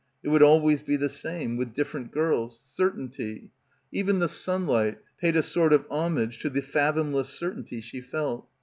[0.23, 2.59] It would always be the same— with different girls.
[2.65, 3.49] Cer tainty.
[3.91, 8.47] Even the sunlight paid a sort of homage to the fathomless certainty she felt.